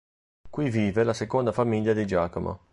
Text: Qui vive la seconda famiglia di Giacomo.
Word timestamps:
Qui 0.49 0.71
vive 0.71 1.03
la 1.03 1.13
seconda 1.13 1.51
famiglia 1.51 1.93
di 1.93 2.07
Giacomo. 2.07 2.69